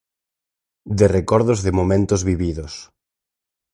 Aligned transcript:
De 0.99 1.05
recordos 1.17 1.59
de 1.65 1.71
momentos 1.79 2.21
vividos. 2.29 2.73